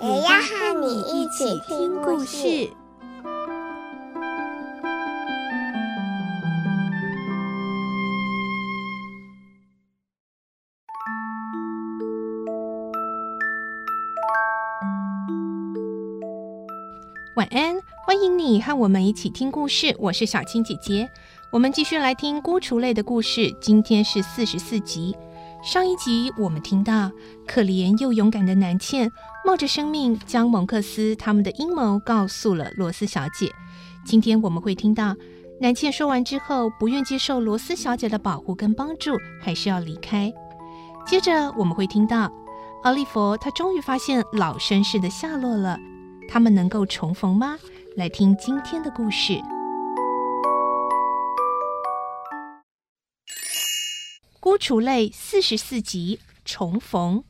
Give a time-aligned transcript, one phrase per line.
[0.00, 2.70] 也要和你一起听故事。
[17.34, 17.76] 晚安，
[18.06, 19.94] 欢迎你和我们一起听故事。
[19.98, 21.08] 我是小青姐姐，
[21.50, 23.52] 我们继续来听孤雏类的故事。
[23.60, 25.16] 今天是四十四集。
[25.62, 27.10] 上一集我们听到，
[27.46, 29.10] 可怜又勇敢的南茜
[29.44, 33.50] 冒着生命将蒙克斯他们的阴谋告诉了罗斯小姐。
[34.04, 35.16] 今天我们会听到，
[35.60, 40.32] 南茜说完之后，不愿接受罗斯小姐的保护跟帮助，还是要离开。
[41.04, 42.30] 接着我们会听到，
[42.84, 45.76] 奥利弗他终于发现老绅士的下落了。
[46.30, 47.58] 他们能够重逢吗？
[47.96, 49.32] 来听今天的故事，
[54.48, 57.22] 《孤雏类》四十四集重逢。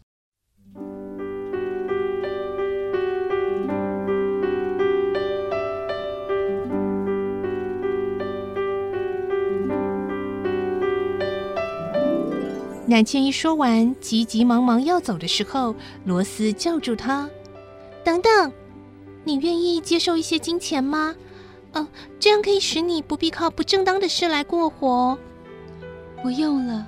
[12.87, 17.29] 南千一说完，急急忙忙要走的时候，罗斯叫住他
[18.05, 18.53] ：“等等。”
[19.27, 21.17] 你愿意接受一些金钱吗？
[21.73, 21.89] 哦，
[22.21, 25.19] 这样可以使你不必靠不正当的事来过活。
[26.23, 26.87] 不用了，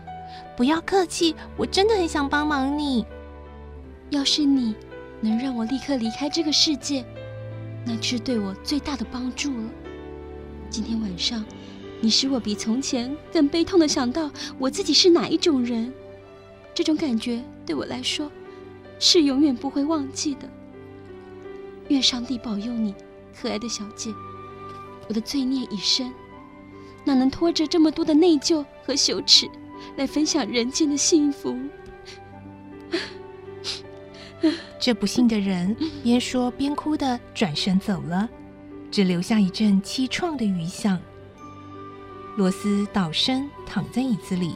[0.61, 3.07] 不要客气，我真的很想帮忙你。
[4.11, 4.75] 要是你
[5.23, 7.03] 能让我立刻离开这个世界，
[7.87, 9.71] 那就是对我最大的帮助了。
[10.69, 11.43] 今天晚上，
[12.03, 15.91] 你使我比从前更悲痛的想到我自己是哪一种人，
[16.75, 18.31] 这种感觉对我来说
[18.99, 20.47] 是永远不会忘记的。
[21.89, 22.95] 愿上帝保佑你，
[23.35, 24.13] 可爱的小姐。
[25.09, 26.13] 我的罪孽已深，
[27.03, 29.49] 哪能拖着这么多的内疚和羞耻
[29.97, 31.57] 来分享人间的幸福？
[34.79, 38.29] 这不幸的人边说边哭的转身走了，
[38.91, 40.99] 只留下一阵凄怆的余响。
[42.37, 44.55] 罗斯倒身躺在椅子里，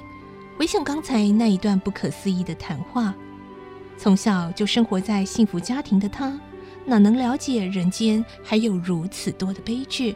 [0.57, 3.15] 回想刚才那一段不可思议的谈话。
[3.99, 6.41] 从小就生活在幸福家庭的他。
[6.87, 10.15] 哪能了解人间还有如此多的悲剧？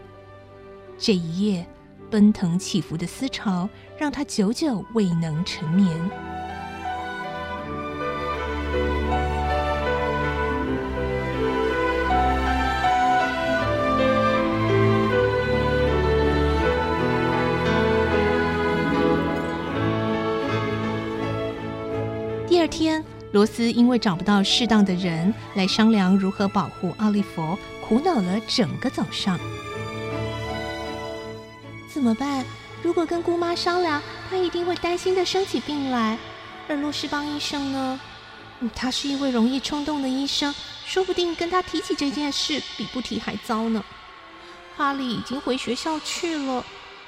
[0.99, 1.67] 这一夜
[2.10, 5.88] 奔腾起伏的思潮，让他久久未能成眠。
[22.46, 23.04] 第二天。
[23.32, 29.38] 罗斯因为找不到适当的人来商量如何保护奥利弗，苦恼了整个早上。
[31.98, 32.44] 怎么办？
[32.81, 34.00] 如果跟姑妈商量，
[34.31, 36.16] 她一定会担心的生起病来。
[36.69, 38.00] 而洛世邦医生呢？
[38.72, 40.54] 他是一位容易冲动的医生，
[40.87, 43.84] 说不定跟他提起这件事比不提还糟呢。
[44.76, 46.64] 哈利已经回学校去了，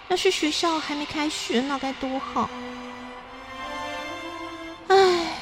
[0.08, 2.50] 要是学校还没开学，那该多好。
[4.88, 5.36] 唉。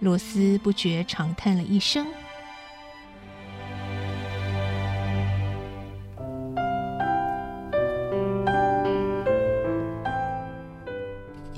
[0.00, 2.06] 罗斯不觉长叹了一声。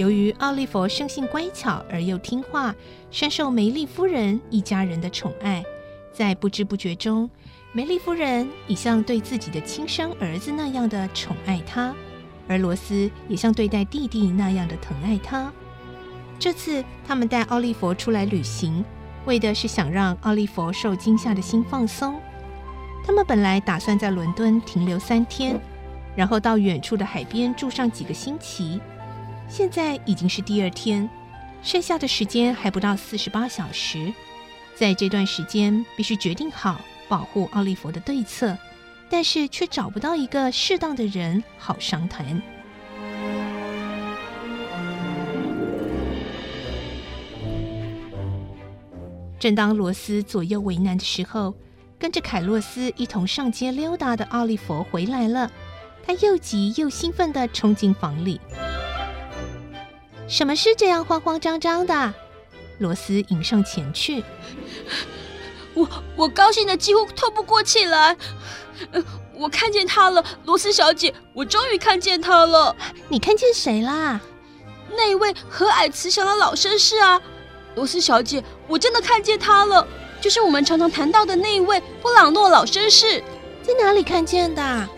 [0.00, 2.74] 由于奥利弗生性乖巧而又听话，
[3.10, 5.62] 深受梅丽夫人一家人的宠爱，
[6.10, 7.28] 在不知不觉中，
[7.72, 11.94] 梅丽夫人已像对自己的亲生儿子那样的宠爱他，
[12.48, 15.52] 而罗斯也像对待弟弟那样的疼爱他。
[16.38, 18.82] 这次他们带奥利弗出来旅行，
[19.26, 22.18] 为的是想让奥利弗受惊吓的心放松。
[23.04, 25.60] 他们本来打算在伦敦停留三天，
[26.16, 28.80] 然后到远处的海边住上几个星期。
[29.50, 31.10] 现在已经是第二天，
[31.60, 34.12] 剩下的时间还不到四十八小时。
[34.76, 38.56] 在这段时间，必须决定好保护奥利弗的对策，
[39.10, 42.40] 但是却找不到一个适当的人好商谈。
[49.40, 51.54] 正当罗斯左右为难的时候，
[51.98, 55.50] 跟着凯洛斯一同上街溜达的奥利弗回来了。
[56.06, 58.40] 他又急又兴奋地冲进房里。
[60.30, 62.14] 什么事这样慌慌张张的？
[62.78, 64.22] 罗斯迎上前去。
[65.74, 68.16] 我我高兴的几乎透不过气来。
[68.92, 69.04] 呃，
[69.34, 72.74] 我看见他了，罗斯小姐，我终于看见他了。
[73.08, 74.20] 你看见谁啦？
[74.92, 77.20] 那一位和蔼慈祥的老绅士啊，
[77.74, 79.84] 罗斯小姐，我真的看见他了，
[80.20, 83.20] 就是我们常常谈到的那一位布朗诺老绅士。
[83.62, 84.88] 在哪里看见的？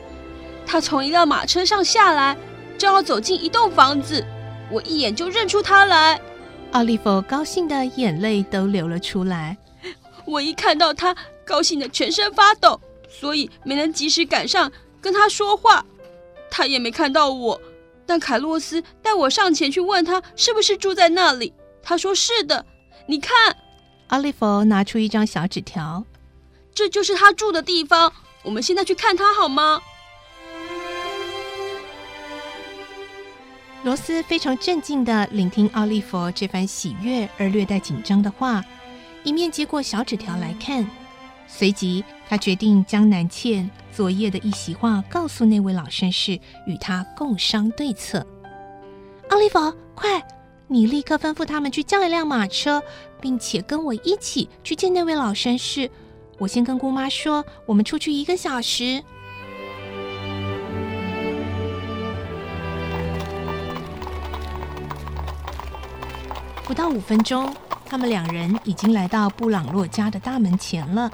[0.67, 2.37] 他从一辆马车上下来，
[2.76, 4.25] 正要走进一栋房子，
[4.73, 6.21] 我一眼就认出他来。
[6.73, 9.57] 奥利弗高兴的眼泪都流了出来。
[10.25, 11.15] 我一看到他，
[11.45, 15.85] 高兴的全身发抖，所以没能及时赶上跟他说话。
[16.51, 17.61] 他也没看到我，
[18.07, 21.53] 但凯洛斯带我上前去问他是不是住在那里。
[21.83, 22.65] 他说是的。
[23.07, 23.57] 你看，
[24.09, 26.05] 奥利弗拿出一张小纸条，
[26.75, 28.13] 这就是他住的地方。
[28.45, 29.83] 我们现在去看他好吗？
[33.84, 38.64] 罗斯非常镇静地聆听奥利弗这番喜悦而略带紧张的话，
[39.25, 40.88] 一面接过小纸条来看。
[41.49, 48.25] 随即，他决定将南茜昨夜的一席话告诉那位老绅士，与他共商对策。
[49.31, 49.58] 奥利弗，
[49.96, 50.23] 快，
[50.69, 52.81] 你立刻吩咐他们去叫一辆马车，
[53.20, 55.90] 并且跟我一起去见那位老绅士。
[56.38, 59.02] 我先跟姑妈说，我们出去一个小时。
[66.73, 67.55] 不到五分钟，
[67.85, 71.13] 他们两人已经来到布朗洛家的大门前了。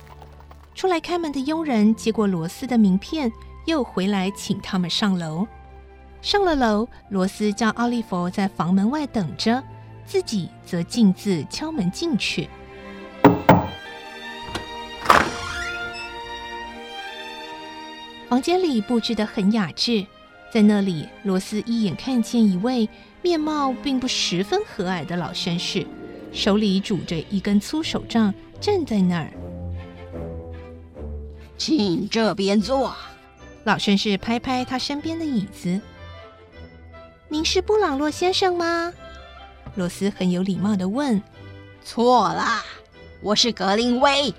[0.73, 3.33] 出来开门的佣人接过罗斯的名片，
[3.67, 5.45] 又回来请他们上楼。
[6.23, 9.61] 上了楼，罗斯叫奥利弗在房门外等着，
[10.07, 12.49] 自己则径自敲门进去。
[18.29, 20.07] 房间里布置的很雅致，
[20.53, 22.89] 在那里，罗斯一眼看见一位。
[23.21, 25.85] 面貌并不十分和蔼的老绅士，
[26.33, 29.33] 手里拄着一根粗手杖，站在那儿。
[31.57, 32.95] 请这边坐。
[33.65, 35.81] 老绅士拍拍他身边的椅子。
[37.29, 38.93] 您是布朗诺先生吗？
[39.75, 41.21] 罗斯很有礼貌的问。
[41.83, 42.65] 错啦，
[43.21, 44.33] 我是格林威。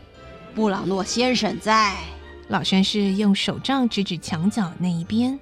[0.56, 1.98] 布朗诺先生在。
[2.48, 5.38] 老绅士用手杖指指墙角那一边。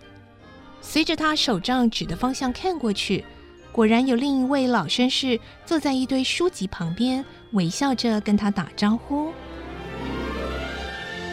[0.82, 3.24] 随着他手杖指的方向看过去，
[3.72, 9.28] 果然有另一位老绅士坐在一堆书籍旁边，微笑着跟他打招呼。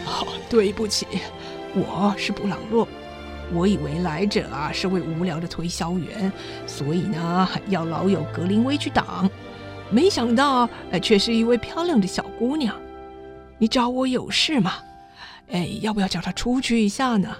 [0.06, 1.06] 哦，对不起，
[1.74, 2.86] 我是布朗洛。
[3.52, 6.32] 我以为来者啊是位无聊的推销员，
[6.66, 9.30] 所以呢要老友格林威去挡。
[9.90, 12.74] 没想到，呃，却是一位漂亮的小姑娘。
[13.58, 14.72] 你找我有事吗？
[15.50, 17.36] 哎，要不要叫她出去一下呢？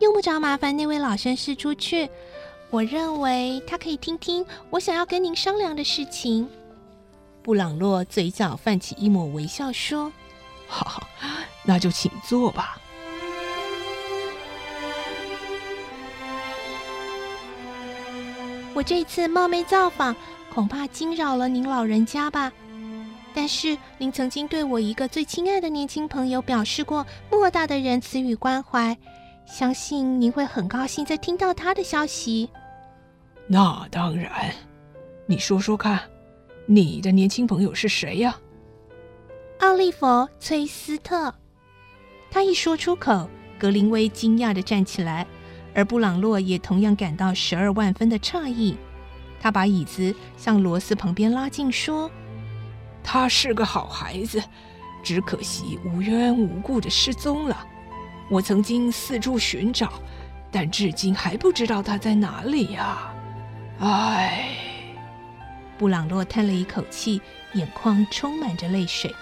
[0.00, 2.08] 用不着麻烦那位老绅士出去，
[2.70, 6.48] 我认为他可以听听我想要跟您商量的事情。
[7.42, 10.12] 布朗洛嘴角泛起一抹微笑，说
[10.66, 11.06] ：“好，
[11.64, 12.76] 那就请坐吧。”
[18.74, 20.14] 我这次冒昧造访，
[20.52, 22.52] 恐怕惊扰了您老人家吧？
[23.32, 28.96] 但是您曾经对我一个最亲爱的年轻朋友表示过莫大的仁慈与关怀。
[29.46, 32.50] 相信您会很高兴再听到他的消息。
[33.46, 34.52] 那当然，
[35.24, 36.00] 你说说看，
[36.66, 38.36] 你的年轻朋友是谁呀？
[39.60, 40.04] 奥利弗·
[40.40, 41.32] 崔斯特。
[42.30, 45.24] 他一说出口，格林威惊讶的站起来，
[45.74, 48.76] 而布朗洛也同样感到十二万分的诧异。
[49.40, 52.10] 他把椅子向罗斯旁边拉近，说
[53.04, 54.42] ：“他是个好孩子，
[55.04, 57.64] 只可惜无缘无故的失踪了。”
[58.28, 59.92] 我曾经四处寻找，
[60.50, 63.12] 但至今还不知道他在哪里呀！
[63.78, 64.48] 唉，
[65.78, 67.20] 布朗洛叹了一口气，
[67.54, 69.14] 眼眶充满着泪水。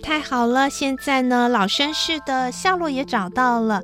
[0.00, 3.82] 太好了，现在呢，老绅士的下落也找到了。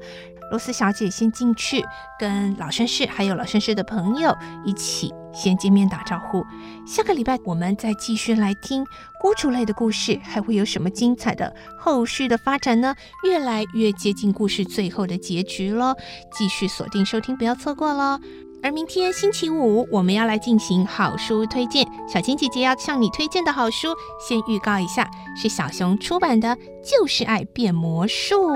[0.51, 1.85] 罗斯小姐先进去，
[2.21, 4.33] 跟老绅士还有老绅士的朋友
[4.65, 6.45] 一起先见面打招呼。
[6.87, 8.85] 下个礼拜我们再继续来听
[9.21, 12.95] 孤雏类的故事，还会有什么精彩的后续的发展呢？
[13.25, 15.97] 越来越接近故事最后的结局喽！
[16.31, 18.21] 继续锁定收听，不要错过喽！
[18.63, 21.87] 而明天星期五，我们要来进行好书推荐。
[22.09, 26.49] 小青姐姐要向你推荐的好书，先预告一下，是小熊出版的
[26.83, 28.49] 《就是爱变魔术》，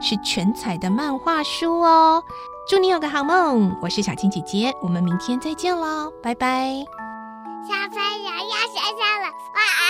[0.00, 2.22] 是全彩的漫画书哦。
[2.68, 6.84] 祝你有个好梦，我是小青姐姐，我们明天再见喽，拜拜。
[7.68, 9.89] 小朋友要睡觉了，晚安。